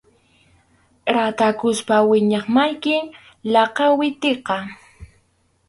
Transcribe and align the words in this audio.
Ratakuspa 1.15 1.95
wiñaq 2.09 2.45
mallkim 2.55 3.03
lakawitiqa. 3.53 4.55